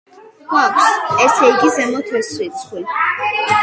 გვაქვს, 0.53 0.95
ესე 1.27 1.51
იგი, 1.53 1.71
ზემოთ 1.77 2.13
ეს 2.23 2.35
რიცხვი. 2.43 2.87